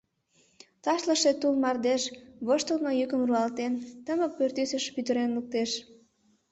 Ташлыше 0.83 1.31
тул 1.39 1.55
мардеж, 1.63 2.03
воштылмо 2.45 2.91
йӱкым 2.99 3.21
руалтен, 3.27 3.73
тымык 4.05 4.31
пӱртӱсыш 4.37 4.85
пӱтырен 4.93 5.29
луктеш. 5.35 5.71